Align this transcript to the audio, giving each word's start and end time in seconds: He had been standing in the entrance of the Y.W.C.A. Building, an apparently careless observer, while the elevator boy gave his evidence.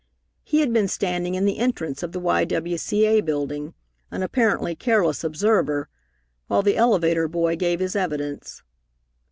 He 0.43 0.61
had 0.61 0.73
been 0.73 0.87
standing 0.87 1.35
in 1.35 1.45
the 1.45 1.59
entrance 1.59 2.01
of 2.01 2.11
the 2.11 2.19
Y.W.C.A. 2.19 3.21
Building, 3.21 3.75
an 4.09 4.23
apparently 4.23 4.73
careless 4.75 5.23
observer, 5.23 5.89
while 6.47 6.63
the 6.63 6.75
elevator 6.75 7.27
boy 7.27 7.55
gave 7.55 7.79
his 7.79 7.95
evidence. 7.95 8.63